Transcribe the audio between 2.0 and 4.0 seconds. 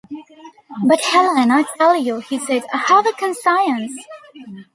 he said, "I have a conscience."